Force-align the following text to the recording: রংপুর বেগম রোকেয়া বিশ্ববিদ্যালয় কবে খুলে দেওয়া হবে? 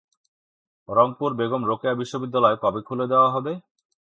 রংপুর 0.89 1.31
বেগম 1.39 1.61
রোকেয়া 1.65 1.93
বিশ্ববিদ্যালয় 1.93 2.57
কবে 2.63 2.81
খুলে 2.87 3.05
দেওয়া 3.11 3.29
হবে? 3.35 3.53